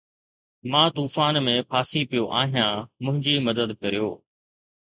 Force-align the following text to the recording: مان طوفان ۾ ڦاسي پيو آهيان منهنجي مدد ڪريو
مان 0.71 0.87
طوفان 0.97 1.33
۾ 1.47 1.53
ڦاسي 1.71 2.01
پيو 2.09 2.25
آهيان 2.41 2.75
منهنجي 3.03 3.35
مدد 3.47 3.69
ڪريو 3.81 4.09